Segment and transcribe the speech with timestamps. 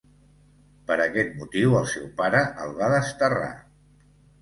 [0.91, 3.55] Per aquest motiu el seu pare el va desterrar.